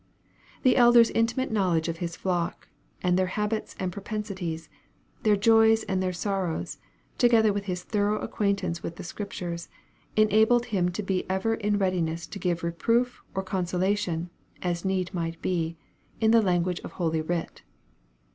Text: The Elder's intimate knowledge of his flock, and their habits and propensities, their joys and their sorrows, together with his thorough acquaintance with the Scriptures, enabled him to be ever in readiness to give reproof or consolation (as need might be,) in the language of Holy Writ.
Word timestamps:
The 0.63 0.77
Elder's 0.77 1.11
intimate 1.11 1.51
knowledge 1.51 1.87
of 1.87 1.97
his 1.97 2.15
flock, 2.15 2.67
and 3.03 3.19
their 3.19 3.27
habits 3.37 3.75
and 3.79 3.91
propensities, 3.91 4.67
their 5.21 5.35
joys 5.35 5.83
and 5.83 6.01
their 6.01 6.11
sorrows, 6.11 6.79
together 7.19 7.53
with 7.53 7.65
his 7.65 7.83
thorough 7.83 8.17
acquaintance 8.19 8.81
with 8.81 8.95
the 8.95 9.03
Scriptures, 9.03 9.69
enabled 10.15 10.65
him 10.65 10.89
to 10.89 11.03
be 11.03 11.29
ever 11.29 11.53
in 11.53 11.77
readiness 11.77 12.25
to 12.25 12.39
give 12.39 12.63
reproof 12.63 13.21
or 13.35 13.43
consolation 13.43 14.31
(as 14.63 14.83
need 14.83 15.13
might 15.13 15.39
be,) 15.39 15.77
in 16.19 16.31
the 16.31 16.41
language 16.41 16.79
of 16.79 16.93
Holy 16.93 17.21
Writ. 17.21 17.61